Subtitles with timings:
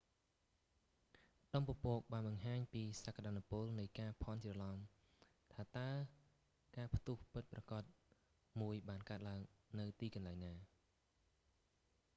[1.53, 4.75] ដុំពពកបានបង្ហាញពីសក្ដានុពលនៃការភាន់ច្រឡំ
[5.53, 5.89] ថាតើ
[6.77, 7.83] ការផ្ទះពិតប្រាកដ
[8.61, 9.41] មួយបានកើតឡើង
[9.79, 10.53] នៅទីកន្លែងណា